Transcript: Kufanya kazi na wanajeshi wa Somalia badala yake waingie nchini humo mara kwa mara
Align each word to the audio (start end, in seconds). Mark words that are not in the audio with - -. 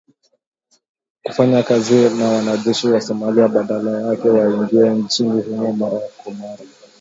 Kufanya 1.23 1.63
kazi 1.63 2.09
na 2.09 2.29
wanajeshi 2.29 2.87
wa 2.87 3.01
Somalia 3.01 3.47
badala 3.47 4.01
yake 4.01 4.29
waingie 4.29 4.89
nchini 4.89 5.41
humo 5.41 5.73
mara 5.73 5.99
kwa 5.99 6.33
mara 6.33 6.63